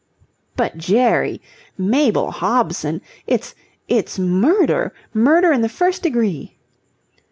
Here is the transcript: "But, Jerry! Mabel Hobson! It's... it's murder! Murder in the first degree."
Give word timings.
"But, 0.57 0.79
Jerry! 0.79 1.43
Mabel 1.77 2.31
Hobson! 2.31 3.03
It's... 3.27 3.53
it's 3.87 4.17
murder! 4.17 4.95
Murder 5.13 5.51
in 5.51 5.61
the 5.61 5.69
first 5.69 6.01
degree." 6.01 6.57